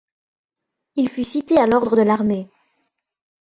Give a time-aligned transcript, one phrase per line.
[0.95, 2.49] Il fut cité à l'ordre de l'armée.